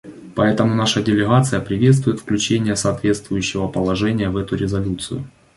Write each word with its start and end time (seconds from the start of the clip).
Поэтому 0.35 0.73
наша 0.73 1.03
делегация 1.03 1.61
приветствует 1.61 2.21
включение 2.21 2.75
соответствующего 2.75 3.67
положения 3.67 4.31
в 4.31 4.37
эту 4.37 4.55
резолюцию. 4.55 5.27